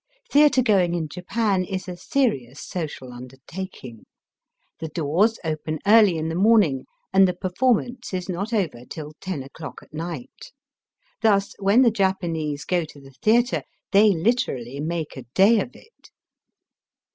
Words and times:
Theatre 0.31 0.63
going 0.63 0.95
in 0.95 1.09
Japan 1.09 1.63
is 1.63 1.87
a 1.87 1.95
serious 1.95 2.59
social 2.59 3.13
undertaking. 3.13 4.05
The 4.79 4.87
doors 4.87 5.37
open 5.43 5.77
early 5.85 6.17
in 6.17 6.27
the 6.27 6.33
morning, 6.33 6.87
and 7.13 7.27
the 7.27 7.35
performance 7.35 8.11
is 8.11 8.27
not 8.27 8.51
over 8.51 8.83
till 8.83 9.11
ten 9.21 9.43
o'clock 9.43 9.83
at 9.83 9.93
night. 9.93 10.51
Thus, 11.21 11.53
when 11.59 11.83
the 11.83 11.91
Japanese 11.91 12.65
go 12.65 12.83
to 12.83 12.99
the 12.99 13.13
theatre, 13.21 13.61
they 13.91 14.09
literally 14.09 14.79
make 14.79 15.15
a 15.15 15.25
day 15.35 15.59
of 15.59 15.69
it. 15.75 16.09